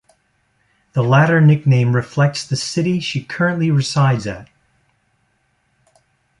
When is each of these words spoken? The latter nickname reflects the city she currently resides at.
The 0.93 1.03
latter 1.03 1.39
nickname 1.41 1.95
reflects 1.95 2.47
the 2.47 2.55
city 2.55 2.99
she 3.01 3.23
currently 3.23 3.69
resides 3.69 4.25
at. 4.25 4.49